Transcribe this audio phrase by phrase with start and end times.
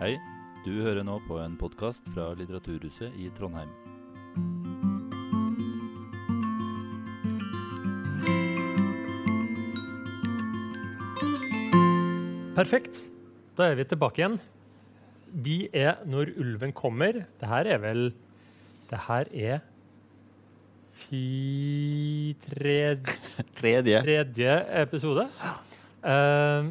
[0.00, 0.16] Hei,
[0.66, 3.72] du hører nå på en podkast fra Litteraturhuset i Trondheim.
[12.56, 13.02] Perfekt.
[13.56, 14.36] Da er vi tilbake igjen.
[15.46, 17.22] Vi er Når ulven kommer.
[17.40, 18.04] Det her er vel
[18.90, 19.64] Det her er
[20.96, 23.16] fi, tredje,
[23.60, 23.98] Tredje.
[24.00, 25.26] tredje episode.
[26.00, 26.68] Eh,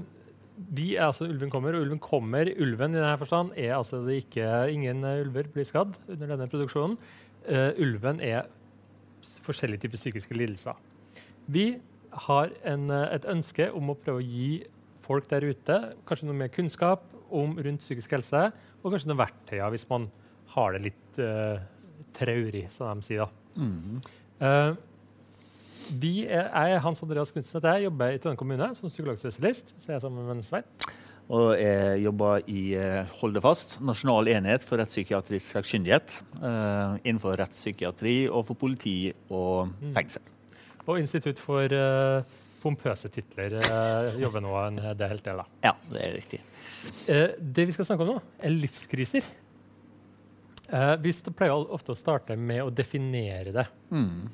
[0.55, 2.47] vi er altså Ulven kommer, og Ulven kommer.
[2.47, 6.47] Ulven i denne forstand er altså det ikke Ingen eh, ulver blir skadd under denne
[6.51, 6.95] produksjonen.
[7.45, 8.47] Uh, ulven er
[9.45, 10.77] forskjellige typer psykiske lidelser.
[11.51, 11.75] Vi
[12.25, 14.65] har en, eh, et ønske om å prøve å gi
[15.05, 18.47] folk der ute kanskje noe mer kunnskap om rundt psykisk helse,
[18.81, 20.07] og kanskje noen verktøyer hvis man
[20.55, 21.59] har det litt uh,
[22.15, 23.25] traurig, som de sier.
[23.25, 23.61] da.
[23.61, 24.01] Mhm.
[24.45, 24.75] Eh,
[26.01, 27.61] vi er, jeg Hans Andreas Knutsen.
[27.63, 29.73] Jeg jobber i Trondheim kommune som psykologspesialist.
[29.79, 30.67] Så jeg er sammen med Svein.
[31.25, 36.19] Og jeg jobber i Holdefast, hold det fast, Nasjonal enhet for rettspsykiatrisk sakkyndighet.
[36.37, 39.93] Uh, innenfor rettspsykiatri og for politi og Mm.
[39.95, 40.21] fengsel.
[40.85, 42.21] Og Institutt for uh,
[42.61, 45.41] pompøse titler uh, jobber nå en del til.
[45.41, 45.45] da.
[45.65, 46.41] Ja, det er riktig.
[47.09, 49.25] Eh, det vi skal snakke om nå, er livskriser.
[50.69, 53.65] Eh, vi pleier ofte å starte med å definere det.
[53.89, 54.29] Mm.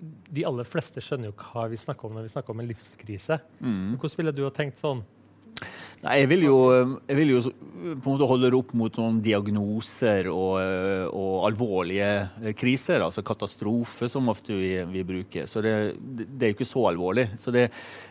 [0.00, 3.40] De aller fleste skjønner jo hva vi snakker om når vi snakker om en livskrise.
[3.60, 3.96] Mm.
[3.96, 5.02] Hvordan ville du ha tenkt sånn?
[6.00, 6.56] Nei, jeg vil jo,
[7.04, 10.54] jeg vil jo på en måte holde det opp mot noen diagnoser og,
[11.12, 15.48] og alvorlige kriser, altså katastrofe, som ofte vi, vi bruker.
[15.50, 17.26] Så det, det er jo ikke så alvorlig.
[17.40, 17.66] Så det,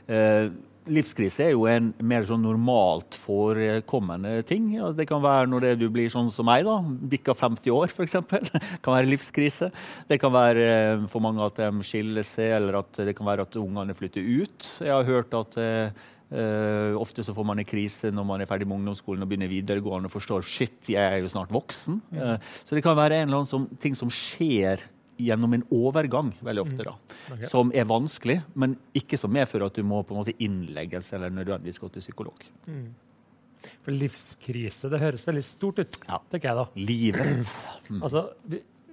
[0.05, 0.51] eh,
[0.89, 4.71] livskrise er jo en mer sånn normalt forekommende ting.
[4.97, 8.17] Det kan være når det, du blir sånn som meg, da, bikka 50 år f.eks.
[8.19, 9.71] Det kan være livskrise.
[10.09, 13.47] Det kan være eh, for mange at de skiller seg, eller at det kan være
[13.47, 14.71] at ungene flytter ut.
[14.81, 15.59] Jeg har hørt at
[16.29, 19.49] Eh, ofte så får man en krise når man er ferdig med ungdomsskolen og begynner
[19.49, 21.97] videregående og forstår shit, jeg er jo snart voksen.
[22.13, 24.83] Uh, så det kan være en eller annen som, ting som skjer
[25.19, 26.85] gjennom en overgang veldig ofte.
[26.87, 26.93] da,
[27.33, 27.47] okay.
[27.51, 31.29] Som er vanskelig, men ikke som medfører at du må på en måte innlegges eller
[31.35, 32.43] nødvendigvis gå til psykolog.
[32.67, 32.87] Mm.
[33.83, 36.19] For livskrise, det høres veldig stort ut, Ja.
[36.31, 36.67] tenker jeg da.
[36.75, 37.55] Livet.
[37.89, 38.03] Mm.
[38.05, 38.21] Altså,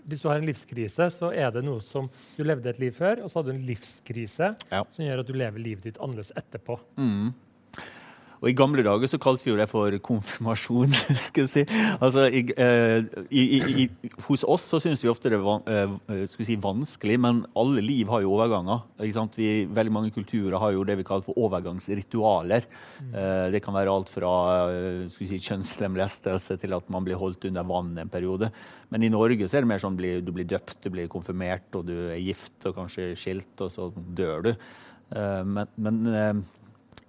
[0.08, 2.06] hvis du har en livskrise, så er det noe som
[2.38, 4.84] Du levde et liv før, og så hadde du en livskrise Ja.
[4.90, 6.78] som gjør at du lever livet ditt annerledes etterpå.
[6.96, 7.34] Mm.
[8.42, 10.92] Og I gamle dager så kalte vi jo det for konfirmasjon.
[11.28, 11.64] skal jeg si.
[12.00, 16.24] Altså, i, eh, i, i, i, hos oss så syns vi ofte det er eh,
[16.36, 18.84] si vanskelig, men alle liv har jo overganger.
[19.36, 22.66] Vi, veldig mange kulturer har jo det vi kaller for overgangsritualer.
[22.96, 23.12] Mm.
[23.52, 24.32] det kan være alt fra
[24.72, 28.50] eh, si, kjønnslemlestelse til at man blir holdt under vann en periode.
[28.92, 31.68] Men i Norge så er det mer sånn at du blir døpt, du blir konfirmert,
[31.78, 34.52] og du er gift og kanskje skilt, og så dør du.
[35.14, 36.34] Eh, men men eh,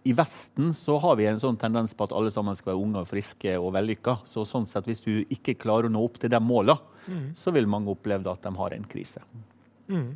[0.08, 3.02] i Vesten så har vi en sånn tendens på at alle sammen skal være unge,
[3.04, 4.20] og friske og vellykka.
[4.28, 6.78] Så sånn sett, hvis du ikke klarer å nå opp til de måla,
[7.38, 9.22] så vil mange oppleve at de har en krise.
[9.88, 10.10] Mm.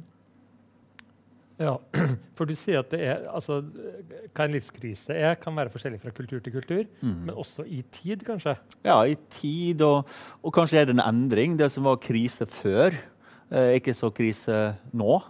[1.62, 1.76] Ja,
[2.38, 3.60] for du sier at det er, altså,
[4.34, 6.82] hva en livskrise er, kan være forskjellig fra kultur til kultur,
[7.28, 8.56] men også i tid, kanskje.
[8.88, 10.10] Ja, i tid, og,
[10.42, 11.60] og kanskje er det en endring.
[11.60, 12.98] Det som var krise før,
[13.52, 14.64] eh, er ikke så krise
[14.98, 15.22] nå.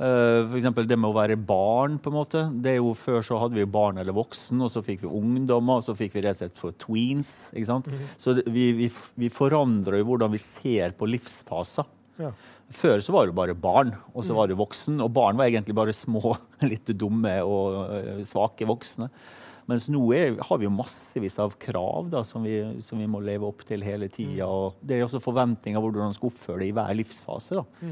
[0.00, 1.98] For eksempel det med å være barn.
[2.00, 2.44] på en måte.
[2.64, 5.80] Det er jo Før så hadde vi barn eller voksen, og så fikk vi ungdommer,
[5.80, 7.34] og så fikk vi rett og slett for tweens.
[7.52, 7.90] ikke sant?
[8.16, 8.88] Så vi, vi,
[9.20, 11.88] vi forandrer jo hvordan vi ser på livsfaser.
[12.20, 12.32] Ja.
[12.70, 15.00] Før så var det bare barn, og så var det voksen.
[15.02, 16.36] Og barn var egentlig bare små,
[16.70, 19.10] litt dumme og øh, svake voksne.
[19.70, 23.20] Mens nå er, har vi jo massevis av krav da, som, vi, som vi må
[23.22, 24.48] leve opp til hele tida.
[24.48, 27.60] Og det er også forventninger hvordan man skal oppføre det i hver livsfase.
[27.60, 27.90] Da.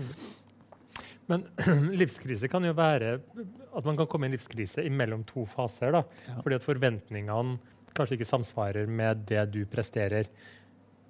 [1.29, 1.45] Men
[2.01, 3.19] livskrise kan jo være
[3.77, 5.93] at man kan komme i en livskrise imellom to faser.
[5.93, 6.03] da.
[6.43, 7.59] Fordi at forventningene
[7.97, 10.29] kanskje ikke samsvarer med det du presterer.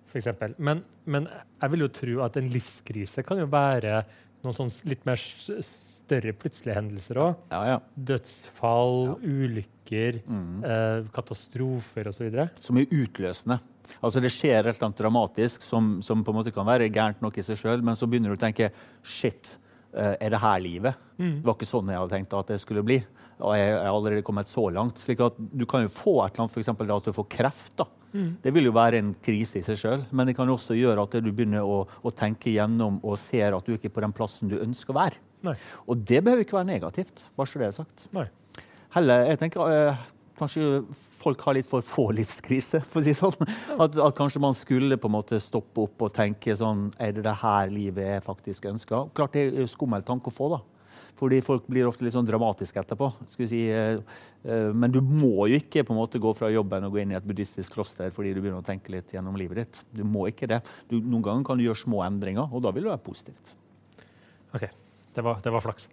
[0.09, 0.55] For eksempel.
[0.59, 1.27] men, men
[1.61, 4.01] jeg vil jo tro at en livskrise kan jo være
[4.43, 7.35] noen sånn litt mer større plutselige hendelser òg.
[7.53, 7.79] Ja, ja.
[8.09, 10.65] Dødsfall, ulykker, Mm.
[10.65, 12.49] eh, katastrofer osv.
[12.61, 13.59] Som er utløsende.
[14.03, 17.21] Altså Det skjer et eller annet dramatisk som, som på en måte kan være gærent
[17.25, 18.71] nok i seg sjøl, men så begynner du å tenke
[19.03, 19.57] shit,
[19.95, 20.95] er det her livet?
[21.19, 22.99] Det var ikke sånn jeg hadde tenkt at det skulle bli.
[23.39, 24.99] Og jeg er allerede kommet så langt.
[24.99, 27.77] slik at Du kan jo få et eller annet, for da at du får kreft.
[27.77, 27.87] da.
[28.43, 31.17] Det vil jo være en krise i seg sjøl, men det kan også gjøre at
[31.23, 34.49] du begynner å, å tenke gjennom og ser at du ikke er på den plassen
[34.49, 35.21] du ønsker å være.
[35.47, 35.55] Nei.
[35.87, 37.27] Og det behøver ikke være negativt.
[37.37, 38.07] bare så det er sagt.
[38.17, 38.27] Nei.
[38.97, 40.07] Heller, jeg tenker eh,
[40.39, 40.83] Kanskje
[41.19, 43.35] folk har litt for få livskrise, for å si sånn.
[43.75, 47.25] At, at kanskje man skulle på en måte stoppe opp og tenke sånn Er det
[47.27, 49.11] det her livet jeg faktisk ønsker?
[49.17, 50.61] Klart det er skummel tanke å få, da.
[51.19, 53.11] Fordi folk blir ofte litt sånn dramatiske etterpå.
[53.27, 53.65] skulle si.
[53.75, 53.99] Eh,
[54.45, 57.13] eh, Men du må jo ikke på en måte gå fra jobben og gå inn
[57.13, 59.83] i et buddhistisk kloster fordi du begynner å tenke litt gjennom livet ditt.
[59.91, 60.63] Du må ikke det.
[60.89, 63.57] Du, noen ganger kan du gjøre små endringer, og da vil det være positivt.
[64.55, 64.69] OK.
[65.15, 65.89] Det var, det var flaks.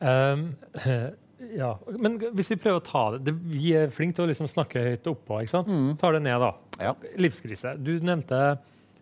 [0.00, 0.54] Um,
[1.56, 1.72] ja.
[2.00, 4.82] Men hvis vi prøver å ta det, det Vi er flinke til å liksom snakke
[4.86, 5.42] høyt oppå.
[5.42, 5.68] ikke sant?
[5.68, 5.90] Mm.
[6.00, 6.52] Tar det ned, da.
[6.80, 6.94] Ja.
[7.20, 7.74] Livskrise.
[7.80, 8.40] Du nevnte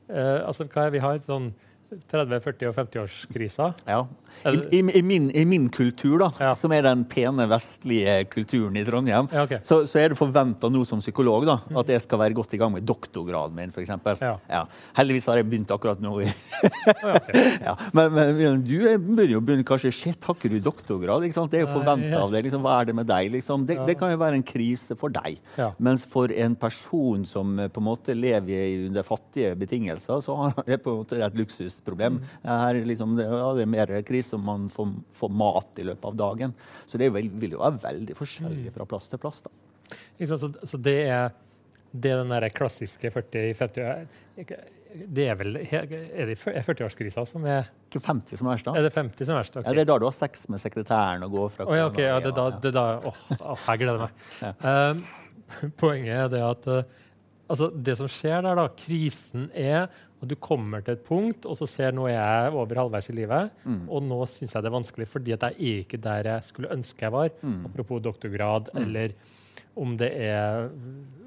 [0.09, 1.21] eh, altså hva er vi har?
[1.21, 1.53] et Sånn
[2.11, 3.70] 30-, 40- og 50-årskrisa.
[3.88, 4.02] Ja.
[4.50, 6.52] I, i, i, min, I min kultur, da, Ja.
[6.58, 9.61] som er den pene vestlige kulturen i Trondheim, Ja, okay.
[9.62, 12.58] så, så er det forventa nå som psykolog da, at jeg skal være godt i
[12.61, 13.85] gang med doktorgraden min, for
[14.20, 14.35] Ja.
[14.50, 14.64] Ja.
[14.99, 16.17] Heldigvis har jeg begynt akkurat nå.
[17.64, 21.25] ja, men, men, men du er- begynner jo begynner kanskje Shit, har ikke du doktorgrad?
[21.26, 21.50] Ikke sant?
[21.52, 22.44] Det er jo forventa av deg.
[22.49, 23.31] Liksom, hva er det med deg?
[23.35, 23.64] Liksom?
[23.69, 25.38] Det, det kan jo være en krise for deg.
[25.79, 30.58] Mens for en person som eh, på en måte lever under fattige betingelser, så har
[30.67, 31.38] det på en måte et
[31.85, 32.21] luksusproblem.
[32.43, 35.85] Her, er liksom, det, ja, det er mer krise om man får, får mat i
[35.85, 36.55] løpet av dagen.
[36.87, 39.43] Så det vil, vil jo være veldig forskjellig fra plass til plass.
[39.43, 39.51] da.
[40.19, 40.39] Ikke?
[40.39, 41.33] Så, så det er
[41.95, 44.09] det er den der klassiske 40-50
[45.15, 45.87] Det er vel Er
[46.27, 48.75] det 40-årskrisa som er Ikke 50 som er verst, da.
[48.75, 49.55] Er det 50 som er verst?
[49.55, 49.69] Okay.
[49.69, 52.09] Ja, det er da du har sex med sekretæren og går fra oh, ja, okay,
[52.09, 54.11] Ja, det er da, det er da åh, oh, jeg gleder meg.
[54.75, 56.83] Um, poenget er det at uh,
[57.51, 59.87] altså, det som skjer der, da, krisen er
[60.25, 63.17] at du kommer til et punkt, og så ser nå er jeg over halvveis i
[63.21, 63.85] livet, Mm.
[63.88, 66.73] og nå syns jeg det er vanskelig fordi at jeg er ikke der jeg skulle
[66.75, 67.31] ønske jeg var.
[67.43, 67.65] Mm.
[67.71, 69.12] Apropos doktorgrad, eller
[69.76, 70.69] om det er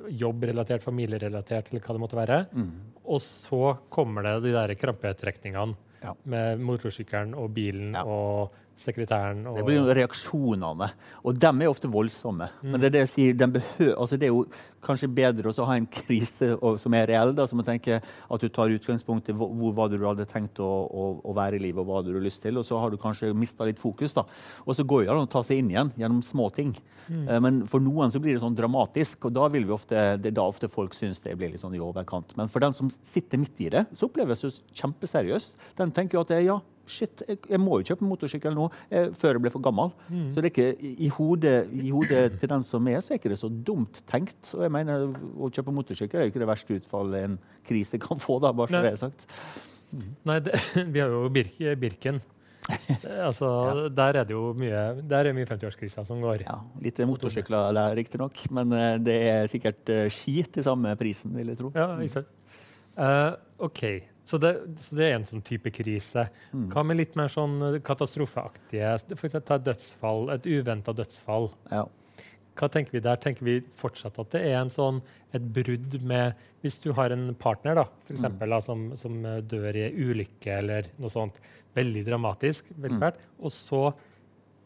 [0.10, 2.38] jobbrelatert, familierelatert, eller hva det måtte være.
[2.56, 2.70] Mm.
[3.08, 6.14] Og så kommer det de der krampetrekningene Ja.
[6.26, 8.04] med motorsykkelen og bilen Ja.
[8.06, 9.46] og sekretæren.
[9.50, 10.90] Og, Det blir jo reaksjonene,
[11.24, 12.50] og dem er ofte voldsomme.
[12.62, 12.72] Mm.
[12.72, 14.46] Men det er det jeg sier, den behøver, altså det er jo
[14.88, 18.48] kanskje bedre å ha en krise som er reell, da, som å tenke at du
[18.54, 21.90] tar utgangspunkt i hvor, det du hadde tenkt å, å, å være i livet, og
[21.90, 24.16] hva hadde du lyst til, og så har du kanskje mista litt fokus.
[24.18, 24.28] da.
[24.66, 26.76] Og så går det an å ta seg inn igjen gjennom små ting.
[27.08, 27.26] Mm.
[27.28, 30.32] Eh, Men for noen så blir det sånn dramatisk, og da vil vi ofte, det
[30.32, 32.36] er da ofte folk syns det blir litt sånn i overkant.
[32.38, 35.58] Men for den som sitter midt i det, så oppleves det kjempeseriøst.
[35.80, 36.60] Den tenker jo at det, er ja,
[36.92, 39.92] shit, jeg, jeg må jo kjøpe motorsykkel nå eh, før jeg blir for gammel.
[40.08, 40.30] Mm.
[40.32, 43.22] Så det er ikke, i, i, hodet, i hodet til den som er, så er
[43.22, 44.54] ikke det så dumt tenkt.
[44.56, 47.38] Og jeg mener, å kjøpe motorsykkel er jo ikke det verste utfallet en
[47.68, 49.30] krise kan få, da, bare så det er sagt.
[50.28, 50.58] Nei, det,
[50.94, 52.20] vi har jo Birk, Birken.
[53.22, 53.88] altså, ja.
[53.96, 56.44] Der er det jo mye Der er mye 50-årskrisa som går.
[56.48, 61.36] Ja, litt motorsykler der, riktignok, men eh, det er sikkert skit ski til samme prisen,
[61.38, 61.72] vil jeg tro.
[61.76, 62.36] Ja, ikke sant?
[62.98, 63.38] Uh,
[63.70, 63.84] OK.
[64.28, 64.50] Så det,
[64.84, 66.26] så det er en sånn type krise.
[66.52, 66.66] Mm.
[66.74, 71.48] Hva med litt mer sånn eh, katastrofeaktige For ta et dødsfall, et uventa dødsfall.
[71.72, 71.86] Ja.
[72.58, 73.20] Hva tenker vi der?
[73.22, 75.00] Tenker vi fortsatt at det er en sånn,
[75.36, 78.18] et brudd med Hvis du har en partner da, for Mm.
[78.18, 81.38] eksempel, da, som, som eh, dør i ulykke eller noe sånt,
[81.78, 83.04] veldig dramatisk, veldig Mm.
[83.06, 83.82] fælt, og så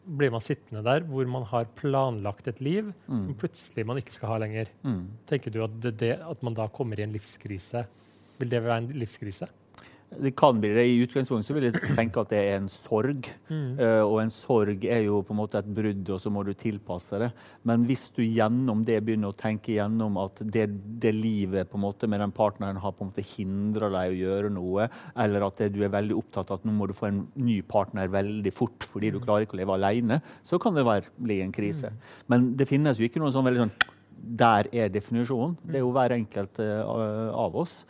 [0.08, 4.32] blir man sittende der hvor man har planlagt et liv som plutselig man ikke skal
[4.32, 4.66] ha lenger.
[4.82, 5.04] Mm.
[5.30, 7.84] Tenker du at, det, det, at man da kommer i en livskrise,
[8.42, 9.48] vil det være en livskrise?
[10.20, 10.84] Det kan bli det.
[10.84, 13.28] I utgangspunktet så vil jeg tenke at det er en sorg.
[13.48, 16.52] Eh, og en sorg er jo på en måte et brudd, og så må du
[16.58, 17.30] tilpasse det.
[17.68, 20.66] Men hvis du gjennom det begynner å tenke gjennom at det,
[21.02, 24.20] det livet på en måte med den partneren har på en måte hindra deg å
[24.20, 24.90] gjøre noe,
[25.24, 27.60] eller at det, du er veldig opptatt av at nå må du få en ny
[27.64, 31.40] partner veldig fort fordi du klarer ikke å leve alene, så kan det være, bli
[31.44, 31.94] en krise.
[32.28, 33.76] Men det finnes jo ikke noe sånn veldig sånn
[34.22, 35.56] der er definisjonen.
[35.66, 37.80] Det er jo hver enkelt uh, av oss.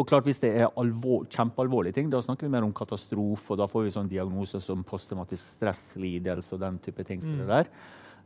[0.00, 3.52] Og klart Hvis det er alvor, kjempealvorlige ting, da snakker vi mer om katastrofe.
[3.52, 7.20] og Da får vi sånn diagnoser som posttraumatisk stresslidelse og den type ting.
[7.20, 7.68] som det der.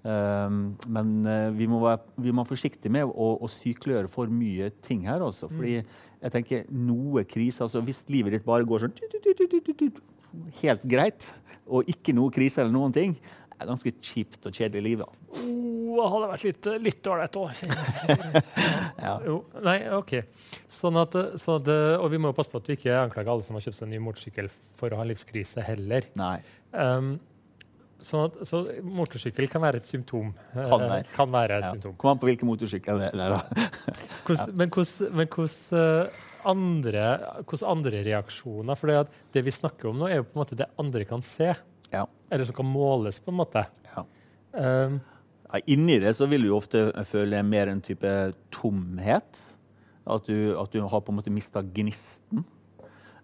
[0.04, 4.28] Um, men eh, vi, må være, vi må være forsiktige med å, å sykeliggjøre for
[4.28, 5.24] mye ting her.
[5.24, 5.48] Også.
[5.48, 9.48] Fordi jeg tenker noe krise altså Hvis livet ditt bare går sånn tut, tut, tut,
[9.48, 10.02] tut, tut, tut,
[10.60, 11.26] helt greit,
[11.64, 13.16] og ikke noe krise eller noen ting,
[13.60, 15.02] er ganske kjipt og kjedelig liv.
[15.04, 15.08] da.
[15.34, 17.50] Oh, det hadde vært litt, litt ålreit òg.
[19.04, 19.18] Ja.
[19.26, 19.34] Jo,
[19.64, 20.14] nei, OK.
[20.72, 21.68] Sånn at, sånn at,
[22.00, 23.92] og vi må passe på at vi ikke anklager alle som har kjøpt seg en
[23.92, 26.06] ny motorsykkel for å ha en livskrise heller.
[26.16, 26.38] Nei.
[26.72, 27.10] Um,
[28.04, 30.30] sånn at, så motorsykkel kan være et symptom.
[30.54, 31.10] Kan Eh, være.
[31.14, 31.72] kan være et Ja.
[31.74, 31.96] symptom.
[32.00, 33.36] Kom an på hvilken motorsykkel det er.
[33.36, 33.42] da.
[34.38, 34.46] ja.
[34.54, 37.04] Men hvordan eh, andre,
[37.74, 38.98] andre reaksjoner For det,
[39.36, 41.52] det vi snakker om nå, er jo på en måte det andre kan se.
[41.94, 42.04] Ja.
[42.30, 43.66] Eller som kan måles, på en måte.
[43.94, 44.06] Ja.
[44.52, 45.00] Um,
[45.54, 48.10] Ja, inni det så vil du jo ofte føle mer en type
[48.50, 49.38] tomhet.
[50.04, 52.42] At du, at du har på en måte mista gnisten.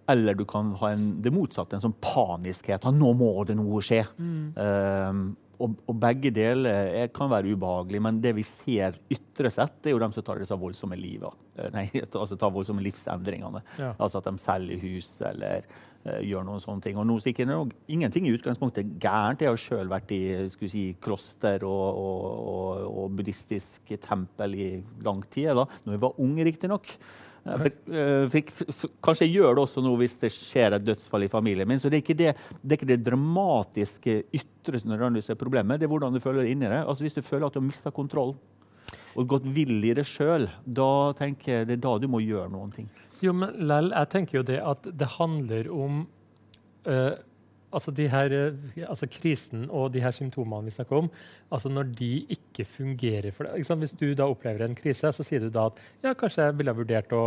[0.09, 2.87] Eller du kan ha en, det motsatte, en sånn paniskhet.
[2.95, 4.05] Nå må det noe skje.
[4.21, 5.25] Um,
[5.61, 9.90] og, og, begge deler er, kan være ubehagelig, men det vi ser ytre sett, det
[9.90, 11.37] er jo dem som tar disse voldsomme livet.
[11.75, 11.87] Nei,
[12.23, 13.62] altså tar voldsomme livsendringene.
[13.81, 13.93] Ja.
[13.99, 15.67] Altså at de selger hus eller
[16.07, 17.00] uh, gjør noen sånne ting.
[17.00, 19.45] Og nå sikkert noe, Ingenting i utgangspunktet gærent.
[19.45, 24.71] Jeg har sjøl vært i si, kloster og, og, og, buddhistisk tempel i
[25.05, 25.52] lang tid.
[25.59, 26.97] da, når jeg var ung, riktignok.
[27.40, 28.35] Eh,
[29.00, 31.80] kanskje jeg gjør det også nå hvis det skjer et dødsfall i familien min.
[31.80, 36.14] Så det er ikke det, det, er ikke det dramatiske ytre problemet, det er hvordan
[36.14, 36.85] du føler det inni deg.
[36.85, 38.37] Altså Hvis du føler at du har mista kontroll
[39.18, 42.50] og gått vill i det sjøl, da tenker jeg det er da du må gjøre
[42.52, 42.87] noen ting.
[43.25, 46.04] Jo, men lell, jeg tenker jo det at det handler om
[46.87, 47.16] øh,
[47.73, 51.11] altså, de her, eh, altså krisen og de her symptomene vi snakker om,
[51.50, 55.43] altså når de ikke fungerer for deg Hvis du da opplever en krise, så sier
[55.45, 57.23] du da at ja, kanskje jeg ville ha vurdert å,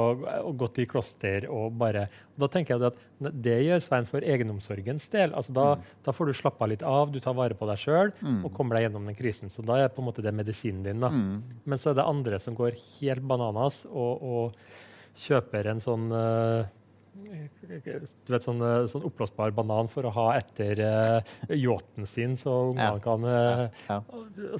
[0.49, 4.25] å gått i kloster og bare og Da tenker jeg at det gjør Svein for
[4.25, 5.33] egenomsorgens del.
[5.37, 5.89] altså da, mm.
[6.05, 8.39] da, får du slappa litt av, du tar vare på deg sjøl mm.
[8.43, 9.53] og kommer deg gjennom den krisen.
[9.53, 11.03] Så da er på en måte det medisinen din.
[11.03, 11.11] da.
[11.13, 11.61] Mm.
[11.63, 16.65] Men så er det andre som går helt bananas og, og kjøper en sånn uh,
[17.13, 22.55] du vet, sånn, eh, sånn oppblåsbar banan for å ha etter uh, yachten sin, så
[22.71, 23.01] ungene ja.
[23.03, 23.67] kan uh.
[23.89, 23.99] Ja.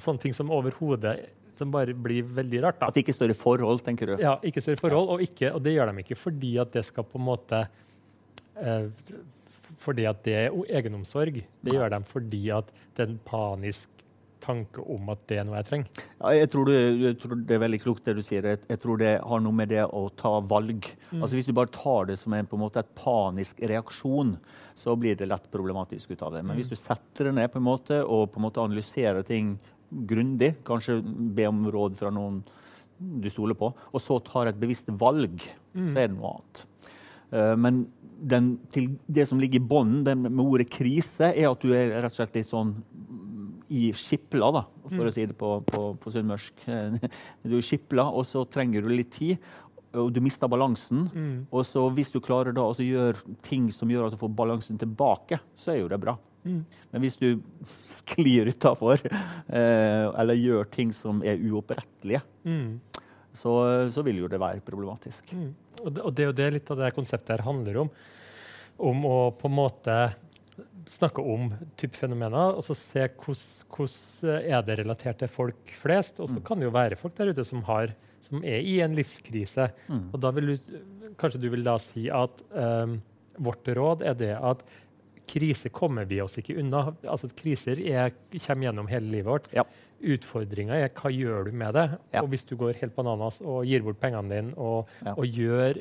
[0.02, 1.16] Sånne ting som overhodet
[1.58, 2.80] som bare blir veldig rart.
[2.80, 2.88] Da.
[2.90, 4.14] At det ikke står i forhold, tenker du?
[4.22, 6.82] Ja, ikke står i forhold, og, ikke, og, det gjør de ikke fordi at det
[6.86, 7.64] skal på en måte
[8.58, 8.86] uh,
[9.82, 11.42] Fordi at det er egenomsorg.
[11.42, 13.90] Det gjør de fordi at det er en panisk
[14.44, 16.02] tanke om at det er noe jeg trenger?
[16.20, 18.46] Ja, jeg, tror du, jeg, tror det er veldig klokt det du sier.
[18.52, 20.88] Jeg, jeg, tror det har noe med det å ta valg.
[21.10, 21.22] Mm.
[21.22, 24.36] Altså Hvis du bare tar det som en, på en måte et panisk reaksjon,
[24.78, 26.44] så blir det lett problematisk ut av det.
[26.44, 26.60] Men mm.
[26.60, 29.56] hvis du setter det ned på en måte og på en måte analyserer ting
[29.88, 32.42] grundig, kanskje be om råd fra noen
[32.98, 35.42] du stoler på, og så tar et bevisst valg,
[35.74, 35.90] mm.
[35.90, 36.64] så er det noe annet.
[37.34, 37.84] Uh, men
[38.24, 38.54] den,
[39.06, 42.38] det som ligger i bunnen med ordet krise, er at du er rett og slett
[42.38, 42.76] litt sånn
[43.74, 45.08] i skipla, da, for mm.
[45.08, 46.64] å si det på, på, på sunnmørsk.
[47.48, 49.42] Du er skipla, og så trenger du litt tid.
[49.94, 51.06] Og du mister balansen.
[51.14, 51.34] Mm.
[51.54, 54.78] Og så hvis du klarer da å gjøre ting som gjør at du får balansen
[54.80, 56.16] tilbake, så er jo det bra.
[56.44, 56.60] Mm.
[56.92, 57.28] Men hvis du
[58.02, 63.00] sklir utafor, eh, eller gjør ting som er uopprettelige, mm.
[63.32, 63.54] så,
[63.90, 65.32] så, vil jo det være problematisk.
[65.32, 65.52] Mm.
[65.84, 67.94] Og, det, og det er jo det litt av det konseptet her handler om.
[68.84, 69.98] Om å på en måte
[70.90, 71.50] snakke om
[71.80, 76.20] type fenomener, og så se hvordan er det relatert til folk flest.
[76.20, 76.44] Og så mm.
[76.46, 77.94] kan det jo være folk der ute som, har,
[78.26, 79.70] som er i en livskrise.
[79.88, 80.06] Mm.
[80.12, 80.70] Og da vil du,
[81.20, 82.98] kanskje du vil da si at um,
[83.44, 84.64] vårt råd er det at
[85.30, 86.86] krise kommer vi oss ikke unna.
[87.02, 88.12] Altså Kriser er,
[88.44, 89.50] kommer gjennom hele livet vårt.
[89.56, 89.64] Ja.
[90.14, 91.86] Utfordringa er hva gjør du med det?
[92.12, 92.22] Ja.
[92.22, 95.16] Og hvis du går helt bananas og gir bort pengene dine og, ja.
[95.16, 95.80] og gjør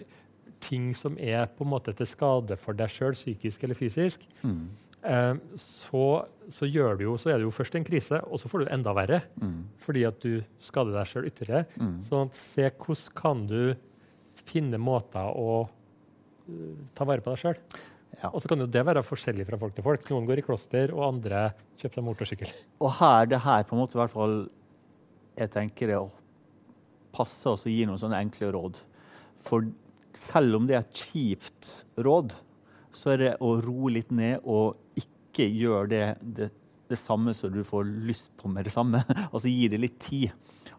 [0.64, 4.62] ting som er på en måte til skade for deg sjøl, psykisk eller fysisk, mm.
[5.04, 6.04] Eh, så,
[6.48, 9.22] så, jo, så, er det jo først en krise, og så får du enda verre.
[9.42, 9.58] Mm.
[9.84, 11.66] Fordi at du skader deg sjøl ytterligere.
[11.78, 11.98] Mm.
[12.00, 13.76] at se hvordan kan du
[14.44, 17.60] finne måter å uh, ta vare på deg sjøl.
[18.20, 18.30] Ja.
[18.32, 20.04] Og så kan jo det være forskjellig fra folk til folk.
[20.12, 21.46] Noen går i kloster, og andre
[21.80, 22.52] kjøper seg motorsykkel.
[22.84, 24.44] Og her, det her på en måte i hvert fall
[25.34, 26.02] jeg tenker det
[27.14, 28.80] passer oss å gi noen sånne enkle råd.
[29.42, 29.66] For
[30.18, 31.70] selv om det er et kjipt
[32.06, 32.36] råd,
[32.94, 34.78] så er det å roe litt ned og
[35.34, 36.52] ikke gjør det, det,
[36.90, 39.02] det samme som du får lyst på med det samme.
[39.34, 40.30] altså gi det litt tid.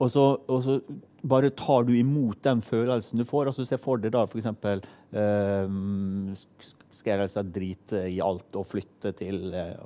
[0.00, 0.80] Og så, og så,
[1.22, 3.46] bare tar du imot den følelsen du får.
[3.46, 4.46] altså Se for deg da f.eks.
[4.46, 5.68] Eh,
[6.90, 9.78] skal jeg altså drite i alt og flytte til eh,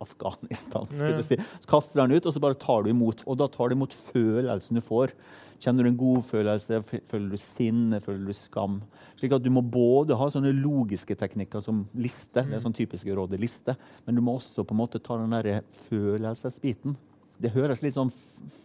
[0.00, 0.86] Afghanistan.
[1.26, 1.36] Si.
[1.36, 3.24] Så kaster du den ut, og så bare tar du imot.
[3.26, 5.16] Og da tar du imot følelsen du får.
[5.62, 6.80] Kjenner du en god følelse?
[7.08, 8.00] Føler du sinne?
[8.04, 8.80] Føler du skam?
[9.16, 12.64] Slik at Du må både ha sånne logiske teknikker som liste, det er mm.
[12.66, 16.96] sånn typiske rådet liste, men du må også på en måte ta den der følelsesbiten.
[17.40, 18.12] Det høres litt sånn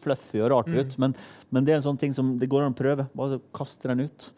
[0.04, 1.00] fluffy og rart ut, mm.
[1.04, 1.16] men,
[1.50, 3.08] men, det er en sånn ting som det går an å prøve.
[3.16, 4.30] Bare kaste den ut.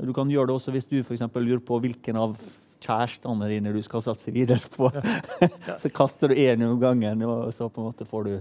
[0.00, 2.36] Du kan gjøre det også hvis du for lurer på hvilken av
[2.80, 4.88] kjærestene dine du skal satse videre på.
[5.82, 8.34] så kaster du én om gangen, og så på en måte får du,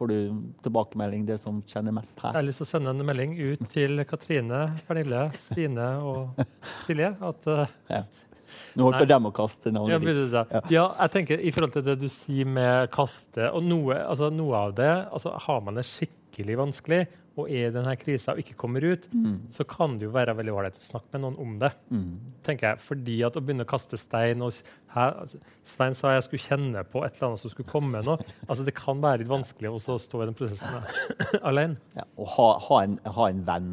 [0.00, 0.16] får du
[0.64, 2.32] tilbakemelding, det som kjenner mest her.
[2.32, 6.40] Jeg har lyst til å sende en melding ut til Katrine, Pernille, Stine og
[6.86, 7.12] Silje.
[7.20, 8.02] at Uh, Ja.
[8.74, 9.06] Nå holdt Nei.
[9.06, 10.32] de å kaste navnet ditt.
[10.34, 10.60] Ja.
[10.74, 14.56] ja, jeg tenker I forhold til det du sier med kaste og Noe, altså, noe
[14.66, 17.00] av det altså, Har man det skikkelig vanskelig
[17.38, 19.06] og er i denne krisa og ikke kommer ut,
[19.54, 21.70] så kan det jo være veldig ålreit å snakke med noen om det.
[21.90, 22.08] Mm.
[22.46, 24.56] tenker jeg, fordi at Å begynne å kaste stein og
[24.94, 25.20] her,
[25.64, 28.16] Stein sa jeg skulle kjenne på et eller annet som skulle komme nå.
[28.48, 30.82] altså Det kan være litt vanskelig å stå i den prosessen
[31.52, 31.78] alene.
[31.94, 33.70] Ja, og ha, ha, en, ha en venn.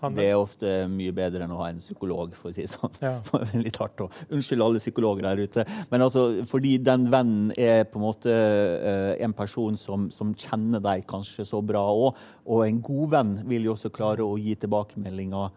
[0.00, 2.70] Han- Det er ofte mye bedre enn å ha en psykolog, for å si det
[2.72, 2.94] sånn.
[3.02, 3.20] Ja.
[3.64, 5.64] Litt hardt å Unnskyld alle psykologer der ute.
[5.90, 10.80] Men altså, fordi den vennen er på en måte uh, en person som, som kjenner
[10.84, 12.16] deg kanskje så bra òg.
[12.46, 15.50] Og en god venn vil jo også klare å gi tilbakemeldinger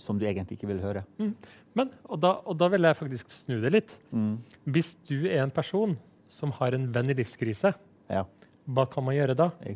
[0.00, 1.02] som du egentlig ikke vil høre.
[1.76, 3.90] Men, og da, og da vil jeg faktisk snu det litt.
[4.64, 5.96] Hvis du er en person
[6.30, 7.74] som har en venn i livskrise,
[8.10, 8.24] Ja,
[8.70, 9.50] hva kan man gjøre da?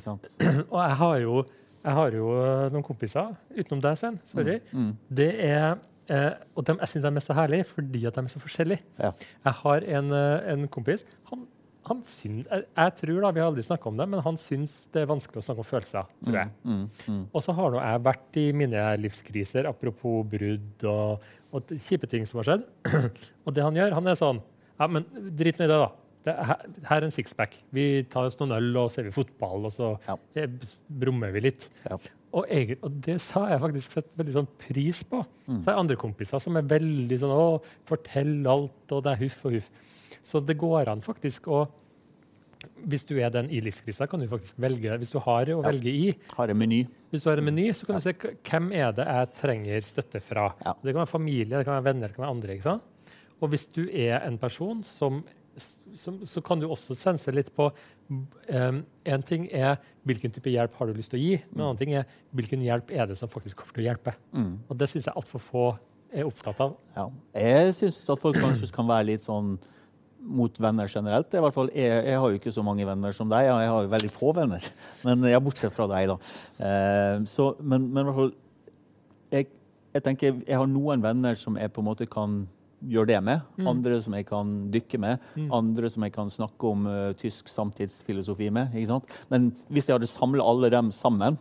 [0.72, 1.42] Og jeg har jo,
[1.84, 4.20] jeg har jo eh, noen kompiser utenom deg, Svein.
[4.28, 4.56] Sorry.
[4.72, 4.92] Mm.
[5.20, 5.74] Det er,
[6.08, 8.84] eh, og de, jeg syns de er så herlige fordi at de er så forskjellige.
[9.00, 9.10] Ja.
[9.44, 11.44] Jeg har en, eh, en kompis han,
[11.84, 14.78] han syns, jeg, jeg tror da, Vi har aldri snakka om det, men han syns
[14.94, 16.08] det er vanskelig å snakke om følelser.
[16.24, 16.52] tror jeg.
[16.64, 17.22] Mm, mm.
[17.28, 22.24] Og så har nå jeg vært i mine livskriser, apropos brudd og, og kjipe ting
[22.30, 22.64] som har skjedd.
[23.44, 24.40] og det han gjør, han er sånn
[24.80, 25.04] Ja, men
[25.36, 25.92] drit nå i det, da.
[26.24, 26.56] Det, her,
[26.88, 27.58] her er en sixpack.
[27.76, 30.16] Vi tar oss noen øl og ser vi fotball, og så Ja.
[30.40, 30.46] eh,
[30.88, 31.68] brummer vi litt.
[31.90, 31.98] Ja.
[32.34, 35.20] Og, jeg, og det har jeg faktisk sett veldig sånn pris på.
[35.46, 35.60] Mm.
[35.62, 39.44] Så er andre kompiser som er veldig sånn Å, fortell alt, og det er huff
[39.46, 39.68] og huff.
[40.24, 41.68] Så det går an faktisk å
[42.88, 45.68] Hvis du er den i livskrisa, kan du faktisk velge Hvis du har å Ja.
[45.68, 46.86] velge i, Har en meny.
[47.12, 50.22] hvis du har en meny, så kan du se hvem er det jeg trenger støtte
[50.22, 50.54] fra.
[50.64, 50.72] Ja.
[50.82, 52.48] Det kan være familie, det kan være venner, det kan være andre.
[52.56, 52.82] ikke sant?
[53.42, 55.22] Og hvis du er en person som,
[55.96, 60.74] som Så kan du også sense litt på um, En ting er hvilken type hjelp
[60.78, 63.18] har du lyst til å gi, men en annen ting er hvilken hjelp er det
[63.20, 64.12] som faktisk kommer til å hjelpe.
[64.34, 64.50] Mm.
[64.68, 65.68] Og det syns jeg altfor få
[66.14, 66.74] er opptatt av.
[66.96, 67.06] Ja.
[67.40, 69.56] Jeg syns at folk kanskje kan være litt sånn
[70.24, 71.32] mot venner generelt.
[71.32, 73.48] I hvert fall, jeg, jeg har jo ikke så mange venner som deg.
[73.48, 74.68] Jeg har jo veldig få venner.
[75.04, 76.18] Men ja, bortsett fra deg, da.
[76.60, 78.34] Uh, så, men, men i hvert fall
[79.34, 79.48] jeg,
[79.94, 82.44] jeg tenker jeg har noen venner som jeg på en måte kan
[82.82, 83.40] gjøre det med.
[83.66, 85.18] Andre som jeg kan dykke med.
[85.54, 88.74] Andre som jeg kan snakke om uh, tysk samtidsfilosofi med.
[88.74, 89.04] ikke sant?
[89.30, 91.38] Men hvis jeg hadde samla alle dem sammen,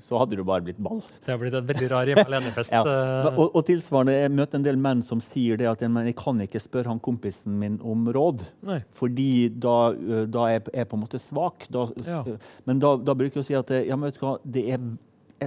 [0.00, 1.02] så hadde det bare blitt ball.
[1.20, 2.72] Det har blitt en veldig rar hjemme alene-fest.
[2.76, 2.80] Ja.
[2.80, 6.16] eh, Og, og tilsvarende, jeg møter en del menn som sier det at men jeg
[6.16, 8.40] kan ikke spørre han kompisen min om råd.
[8.64, 8.78] Nei.
[8.96, 11.68] Fordi da, ø, da er jeg på en måte svak.
[11.68, 12.22] Da, Ja.
[12.64, 14.64] Men da, da bruker jeg å si at eh, ja, men vet du hva, det
[14.72, 14.80] er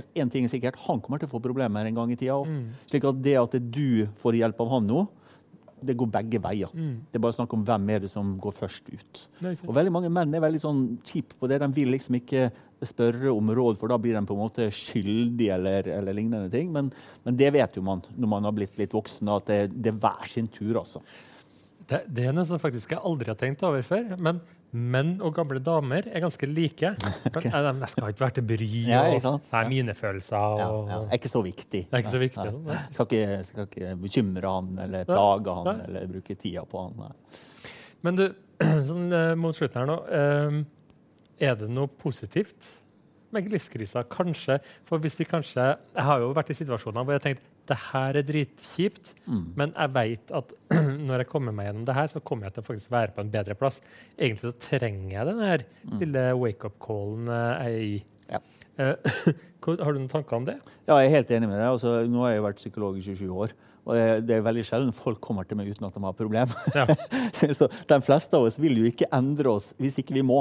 [0.03, 2.49] en ting er sikkert, han kommer til å få problemer en gang i tida òg.
[2.49, 2.65] Mm.
[2.91, 5.05] Slik at det at du får hjelp av han nå,
[5.85, 6.71] det går begge veier.
[6.73, 6.93] Mm.
[7.11, 9.21] Det er bare snakk om hvem er det som går først ut.
[9.67, 11.59] Og veldig mange menn er veldig sånn kjipe på det.
[11.61, 12.47] De vil liksom ikke
[12.85, 16.71] spørre om råd, for da blir de på en måte skyldige eller, eller lignende ting.
[16.73, 16.89] Men,
[17.25, 20.01] men det vet jo man når man har blitt litt voksen, at det, det er
[20.01, 21.03] hver sin tur, altså.
[21.85, 24.15] Det, det er noe som faktisk jeg aldri har tenkt over før.
[24.17, 24.41] Men
[24.75, 26.89] menn og gamle damer er ganske like.
[27.35, 28.69] Men, eh, Jeg skal ikke være til bry.
[28.89, 30.37] Ja, og det er mine følelser.
[30.37, 30.99] Og, ja.
[31.05, 31.81] Det er ikke så viktig.
[31.89, 32.73] Det er ikke så viktig, Nei, nei.
[32.73, 32.93] nei.
[32.95, 35.75] Skal, ikke, skal ikke bekymre han eller plage han nei.
[35.89, 36.97] eller bruke tida på han.
[36.99, 37.11] Nei.
[38.05, 38.25] Men du,
[38.89, 39.99] sånn, eh, mot slutten her nå.
[40.21, 40.59] eh,
[41.49, 42.69] er det noe positivt
[43.35, 44.05] med livskrisa?
[44.07, 44.59] Kanskje.
[44.87, 47.77] For hvis vi kanskje Jeg har jo vært i situasjoner hvor jeg har tenkt det
[47.91, 49.45] her er dritkjipt, Mm.
[49.57, 50.53] men jeg vet at
[51.07, 53.21] når jeg kommer meg gjennom det her, så kommer jeg til å faktisk være på
[53.25, 53.81] en bedre plass.
[54.17, 55.65] Egentlig så trenger jeg den her
[55.99, 58.03] lille wake-up-callen jeg er i.
[58.29, 58.39] Ja.
[58.77, 58.95] Eh,
[59.65, 60.57] har du noen tanker om det?
[60.87, 61.69] Ja, jeg er helt enig med deg.
[61.71, 63.55] Altså, nå har jeg vært psykolog i 27 år.
[63.85, 66.55] Og det- det er veldig sjelden folk kommer til meg uten at de har problemer.
[66.73, 66.85] Ja.
[67.93, 70.39] de fleste av oss vil jo ikke endre oss hvis ikke vi må.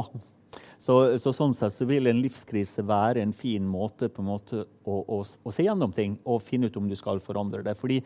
[0.84, 4.64] Så, så sånn sett så vil en livskrise være en fin måte, på en måte
[4.84, 7.72] å, å, å se gjennom ting og finne ut om du skal forandre det.
[7.80, 8.02] Fordi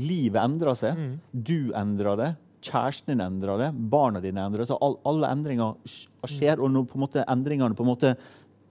[0.00, 1.02] livet endrer seg.
[1.36, 2.30] Du endrer det.
[2.64, 3.68] Kjæresten din endrer det.
[3.92, 4.70] Barna dine endrer det.
[4.70, 6.62] Så all, alle endringer sk- skjer.
[6.64, 8.14] Og når på en måte, endringene på en måte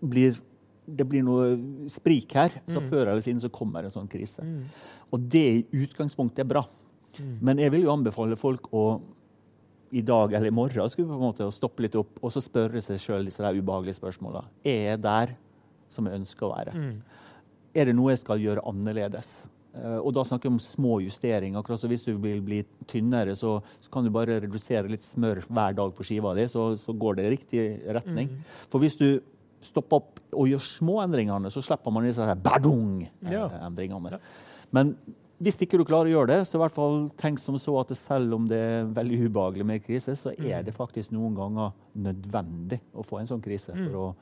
[0.01, 0.39] blir
[0.83, 1.53] det blir noe
[1.87, 4.43] sprik her, så før eller siden så kommer en sånn krise.
[5.15, 6.65] Og det i utgangspunktet er bra.
[7.39, 8.81] Men jeg vil jo anbefale folk å
[9.93, 12.82] i dag eller i morgen skulle på en måte stoppe litt opp og så spørre
[12.82, 14.43] seg sjøl disse der ubehagelige spørsmåla.
[14.65, 15.36] Er jeg der
[15.93, 16.77] som jeg ønsker å være?
[17.73, 19.29] Er det noe jeg skal gjøre annerledes?
[19.73, 21.60] Eh, og da snakker jeg om små justeringer.
[21.60, 25.43] Akkurat så Hvis du vil bli tynnere, så, så kan du bare redusere litt smør
[25.49, 27.63] hver dag på skiva di, så, så går det i riktig
[27.97, 28.29] retning.
[28.73, 29.08] For hvis du
[29.63, 34.19] stopper opp og gjør små endringene, så slipper man disse badung-endringene.
[34.73, 34.95] Men
[35.41, 37.89] hvis ikke du klarer å gjøre det, så i hvert fall tenk som så at
[37.98, 40.65] selv om det er veldig ubehagelig med krise, så er Mm.
[40.65, 43.89] det faktisk noen ganger nødvendig å få en sånn krise Mm.
[43.89, 44.15] for, å,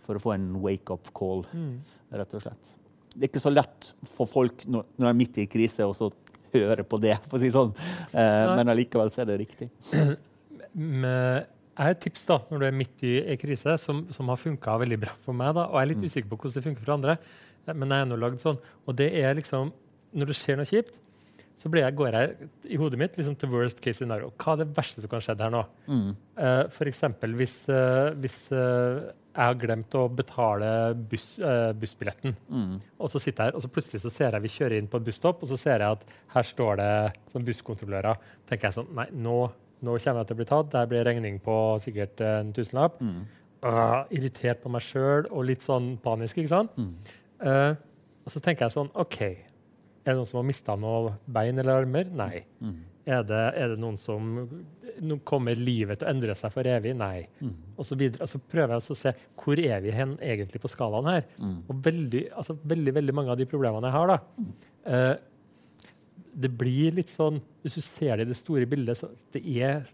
[0.00, 1.80] for å få en wake-up call, Mm.
[2.12, 2.74] rett og slett.
[3.16, 6.12] Det er ikke så lett for folk når, når de er midt i krise, å
[6.52, 7.72] høre på det, for å si sånn.
[8.12, 9.70] Eh, men allikevel så er det riktig.
[10.74, 14.36] Jeg har et tips da, når du er midt i en krise, som, som har
[14.36, 15.54] funka veldig bra for meg.
[15.56, 17.14] da, og Jeg er litt usikker på hvordan det funker for andre,
[17.66, 18.58] eh, men jeg er nå lagd sånn.
[18.86, 19.72] Og det er liksom,
[20.16, 20.98] Når det skjer noe kjipt,
[21.60, 24.30] så blir jeg, går jeg i hodet mitt liksom til worst case scenario.
[24.40, 25.60] Hva er det verste som kan skje her nå?
[25.90, 26.06] Mm.
[26.40, 27.02] Uh, F.eks.
[27.36, 30.68] hvis, uh, hvis uh, jeg har glemt å betale
[31.10, 32.34] buss, eh, bussbilletten.
[32.50, 32.78] Mm.
[32.98, 34.98] Og så sitter jeg her, og så plutselig så ser jeg vi kjører inn på
[34.98, 36.02] et busstopp, og så ser jeg at
[36.34, 36.94] her står det
[37.32, 38.16] sånn busskontrollører.
[38.50, 39.36] tenker jeg sånn, nei, nå,
[39.86, 40.72] nå kommer jeg til å bli tatt.
[40.72, 42.98] Der blir regning på sikkert eh, en tusenlapp.
[43.00, 43.22] Mm.
[44.10, 46.40] Irritert på meg sjøl og litt sånn panisk.
[46.40, 46.74] ikke sant?
[46.74, 46.92] Mm.
[47.46, 47.72] Eh,
[48.26, 49.20] og så tenker jeg sånn OK,
[50.04, 52.08] er det noen som har mista noen bein eller armer?
[52.16, 52.44] Nei.
[52.60, 52.78] Mm.
[53.10, 54.28] Er det, er det noen som
[55.00, 56.92] nå kommer livet til å endre seg for evig?
[56.96, 57.26] Nei.
[57.40, 57.54] Mm.
[57.76, 58.28] Og så, videre.
[58.30, 61.26] så prøver jeg å se hvor er vi hen egentlig på skalaen her.
[61.40, 61.58] Mm.
[61.66, 64.48] Og veldig, altså, veldig, veldig mange av de problemene jeg har, da,
[64.94, 65.14] eh,
[66.40, 69.88] det blir litt sånn Hvis du ser det i det store bildet, så det er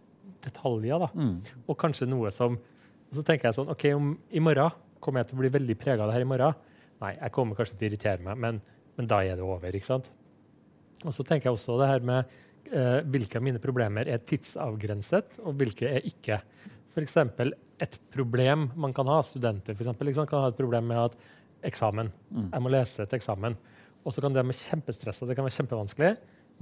[0.45, 1.01] detaljer.
[1.03, 1.09] da.
[1.15, 1.39] Mm.
[1.67, 2.59] Og kanskje noe som
[3.07, 5.77] og Så tenker jeg sånn OK, om i morgen kommer jeg til å bli veldig
[5.79, 6.57] prega av det her i morgen.
[7.03, 8.59] Nei, jeg kommer kanskje til å irritere meg, men,
[8.97, 9.75] men da er det over.
[9.77, 10.11] ikke sant?
[11.05, 12.37] Og så tenker jeg også det her med
[12.73, 16.41] eh, hvilke av mine problemer er tidsavgrenset, og hvilke er ikke.
[16.97, 17.17] F.eks.
[17.85, 21.19] et problem man kan ha, studenter for eksempel, liksom, kan ha et problem med at
[21.67, 22.09] eksamen.
[22.31, 22.49] Mm.
[22.55, 23.57] Jeg må lese til eksamen.
[24.07, 26.11] Og så kan det være kjempestress og det kan være kjempevanskelig.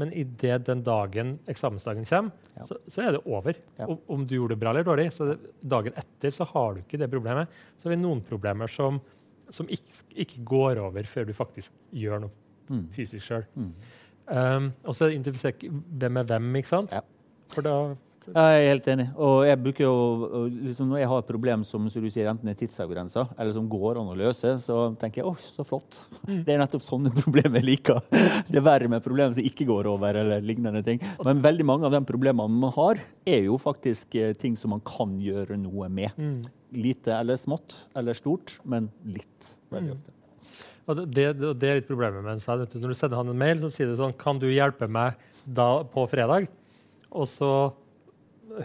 [0.01, 2.65] Men idet den dagen eksamensdagen kommer, Ja.
[2.67, 3.55] så, så er det over.
[3.79, 3.87] Ja.
[3.87, 5.13] Om, om du gjorde det bra eller dårlig.
[5.15, 7.53] Så det, dagen etter så har du ikke det problemet.
[7.79, 8.99] Så har vi noen problemer som,
[9.51, 12.87] som ikke, ikke går over før du faktisk gjør noe Mm.
[12.97, 13.43] fysisk sjøl.
[13.61, 13.73] Mm.
[14.25, 16.95] Um, og så identifisere hvem er hvem, ikke sant?
[16.97, 17.03] Ja.
[17.53, 17.75] For da
[18.25, 18.33] Jeg
[18.65, 19.05] er helt enig.
[19.21, 22.49] Og jeg bruker jo, liksom når jeg har et problem som, som du sier, enten
[22.49, 25.99] er tidsavgrensa, eller som går an å løse, så tenker jeg åh, så flott.
[26.25, 26.39] Mm.
[26.47, 28.01] Det er nettopp sånne problemer jeg liker.
[28.49, 31.05] Det er verre med problemer som ikke går over, eller lignende ting.
[31.21, 34.81] Men veldig mange av de problemene man har, er jo faktisk eh, ting som man
[34.81, 36.17] kan gjøre noe med.
[36.17, 36.41] mm.
[36.75, 39.55] Lite eller smått eller stort, men litt.
[39.73, 39.97] Veldig Mm.
[39.99, 40.11] ofte.
[40.85, 43.57] Og det, det, er litt problemet med en sånn, Når du sender han en mail,
[43.63, 45.15] så sier du sånn Kan du hjelpe meg
[45.47, 46.49] da på fredag?
[47.11, 47.73] Og så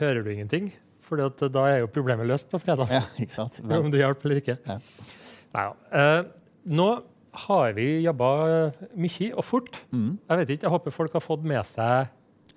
[0.01, 0.71] hører du ingenting.
[1.07, 1.15] For
[1.49, 2.91] da er jo problemet løst på fredag.
[2.91, 3.55] Ja, ikke sant?
[3.79, 4.57] Om du hjelper eller ikke.
[4.67, 4.79] Ja.
[5.55, 5.73] Neida.
[5.95, 6.23] Eh,
[6.69, 6.89] nå
[7.45, 8.29] har vi jobba
[8.97, 9.79] mye og fort.
[9.93, 10.17] Mm.
[10.27, 12.09] Jeg vet ikke, jeg håper folk har fått med seg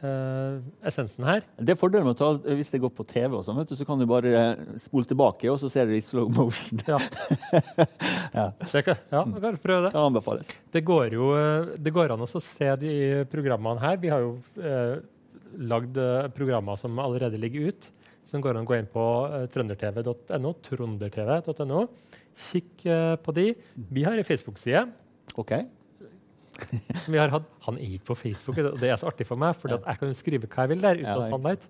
[0.02, 1.44] essensen her.
[1.56, 3.76] Det er fordelen med å ta, hvis det går på TV, og sånn, vet du,
[3.78, 6.82] så kan du bare eh, spole tilbake, og så ser du i slow motion.
[6.88, 7.00] Ja.
[8.32, 8.46] Ja.
[8.56, 9.90] Kan, ja, kan prøve det.
[9.92, 10.48] Det anbefales.
[10.72, 12.92] Det går jo eh, det går an å se de
[13.28, 13.98] programmene her.
[14.00, 15.02] Vi har jo eh,
[15.68, 17.90] lagd eh, programmer som allerede ligger ut.
[18.30, 20.54] Som går an å gå inn på eh, trøndertv.no.
[20.64, 21.84] trøndertv.no.
[22.48, 23.50] Kikk eh, på de.
[23.92, 24.88] Vi har ei Facebook-side.
[27.12, 29.56] Vi har hatt, han er ikke på Facebook, og det er så artig for meg,
[29.58, 31.00] for jeg kan jo skrive hva jeg vil der.
[31.00, 31.66] uten Ja, at han vet.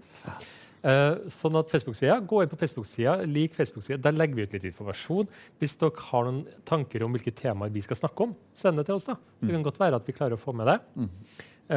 [0.83, 4.01] Uh, sånn at Facebook-sida, Gå inn på Facebook-sida, lik Facebook-sida.
[4.03, 5.29] Der legger vi ut litt informasjon.
[5.62, 8.99] Hvis dere har noen tanker om hvilke temaer vi skal snakke om, send det til
[8.99, 9.07] oss.
[9.07, 9.14] da.
[9.38, 10.79] Så det kan godt være at vi klarer å få med det.
[10.99, 11.12] Mm.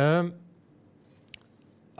[0.01, 0.31] Eh,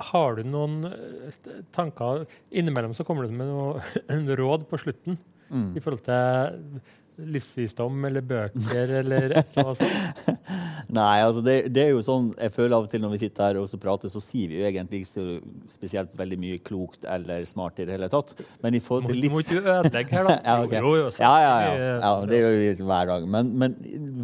[0.10, 1.38] har du noen eh,
[1.72, 5.76] tanker Innimellom så kommer du med noen råd på slutten Mm.
[5.78, 6.80] i forhold til
[7.16, 10.42] livsvisdom eller bøker eller et eller annet sånt.
[10.96, 13.48] Nei, altså det, det er jo sånn Jeg føler av og til når vi sitter
[13.48, 15.26] her og så prater, så sier vi jo egentlig ikke
[15.72, 18.36] spesielt veldig mye klokt eller smart i det hele tatt.
[18.64, 19.34] Men i forhold til livs...
[19.34, 20.38] må ikke ødelegge her, da.
[20.46, 20.82] Ja, okay.
[20.84, 21.96] Jo, jo, ja, ja, ja.
[22.04, 23.30] ja, det gjør vi hver dag.
[23.36, 23.78] Men, men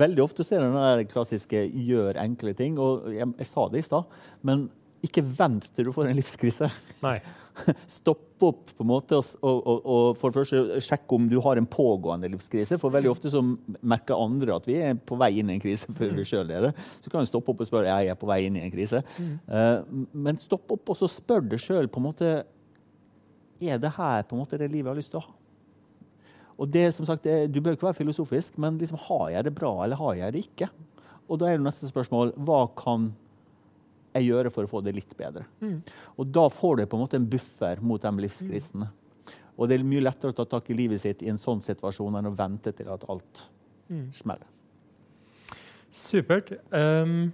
[0.04, 2.80] veldig ofte så er det den klassiske 'gjør enkle ting'.
[2.82, 4.68] Og jeg, jeg sa det i stad, men
[5.06, 6.70] ikke vent til du får en livskrise.
[7.02, 7.18] Nei.
[8.00, 11.60] Stopp opp på en måte og, og, og, for det første sjekke om du har
[11.60, 12.80] en pågående livskrise.
[12.82, 15.90] For veldig ofte så merker andre at vi er på vei inn i en krise
[16.00, 16.72] før vi sjøl er det.
[17.04, 19.04] Så kan du stoppe opp og spørre jeg er på vei inn i en krise.
[19.22, 19.78] Eh,
[20.14, 22.32] men stopp opp og så spør deg sjøl på en måte
[23.62, 25.36] Er det her på en måte det livet jeg har lyst til å ha?
[26.62, 29.72] Og det som sagt, Du bør ikke være filosofisk, men liksom, har jeg det bra,
[29.84, 30.68] eller har jeg det ikke?
[31.32, 33.12] Og da er det neste spørsmål hva kan
[34.14, 35.46] jeg gjøre for å få det litt bedre?
[35.62, 35.78] Mm.
[36.20, 38.90] Og da får du på en måte en buffer mot de livskrisene.
[39.58, 42.16] Og det er mye lettere å ta tak i livet sitt i en sånn situasjon
[42.20, 43.44] enn å vente til at alt
[43.92, 44.06] Mm.
[44.16, 44.48] smeller.
[45.92, 46.54] Supert.
[46.72, 47.34] Um,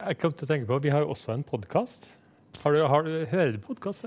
[0.00, 2.06] jeg kom til å tenke på, Vi har jo også en podkast.
[2.64, 4.06] Hører du podkast?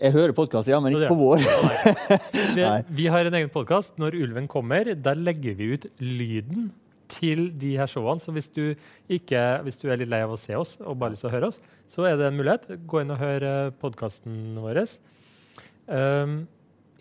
[0.00, 1.42] Jeg hører podkast, ja, men ikke på vår.
[2.56, 2.78] Vi, Nei.
[2.88, 3.98] vi har en egen podkast.
[4.00, 6.70] Når ulven kommer, der legger vi ut lyden
[7.20, 8.22] til de her showene.
[8.22, 8.72] Så hvis du,
[9.12, 11.34] ikke, hvis du er litt lei av å se oss og bare lyst til å
[11.34, 12.70] høre oss, så er det en mulighet.
[12.88, 13.46] Gå inn og hør
[13.82, 14.82] podkasten vår.
[15.90, 16.42] Um,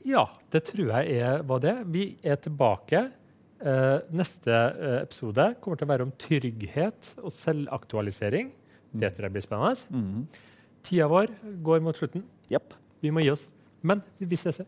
[0.08, 1.76] ja, det tror jeg er, var det.
[1.94, 3.08] Vi er tilbake.
[3.60, 8.54] Uh, neste uh, episode kommer til å være om trygghet og selvaktualisering.
[8.90, 9.76] Det tror jeg blir spennende.
[9.92, 10.26] Mm.
[10.88, 12.26] Tida vår går mot slutten.
[12.50, 12.74] Yep.
[13.04, 13.48] Vi må gi oss.
[13.82, 14.64] Men vi ses.